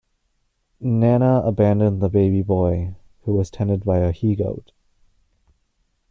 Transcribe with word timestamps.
Nana 0.79 1.43
abandoned 1.45 2.01
the 2.01 2.09
baby 2.09 2.41
boy, 2.41 2.95
who 3.25 3.35
was 3.35 3.51
tended 3.51 3.85
by 3.85 3.99
a 3.99 4.11
he-goat. 4.11 4.71